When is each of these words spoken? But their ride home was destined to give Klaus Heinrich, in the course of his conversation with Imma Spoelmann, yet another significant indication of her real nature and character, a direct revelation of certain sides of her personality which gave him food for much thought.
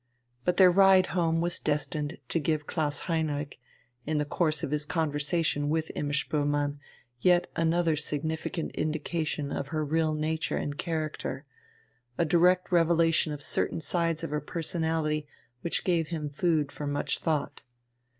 But 0.45 0.57
their 0.57 0.71
ride 0.71 1.05
home 1.13 1.41
was 1.41 1.59
destined 1.59 2.17
to 2.29 2.39
give 2.39 2.65
Klaus 2.65 3.01
Heinrich, 3.01 3.59
in 4.03 4.17
the 4.17 4.25
course 4.25 4.63
of 4.63 4.71
his 4.71 4.83
conversation 4.83 5.69
with 5.69 5.91
Imma 5.93 6.11
Spoelmann, 6.13 6.79
yet 7.19 7.45
another 7.55 7.95
significant 7.95 8.71
indication 8.71 9.51
of 9.51 9.67
her 9.67 9.85
real 9.85 10.15
nature 10.15 10.57
and 10.57 10.75
character, 10.75 11.45
a 12.17 12.25
direct 12.25 12.71
revelation 12.71 13.31
of 13.31 13.43
certain 13.43 13.79
sides 13.79 14.23
of 14.23 14.31
her 14.31 14.41
personality 14.41 15.27
which 15.61 15.83
gave 15.83 16.07
him 16.07 16.31
food 16.31 16.71
for 16.71 16.87
much 16.87 17.19
thought. 17.19 17.61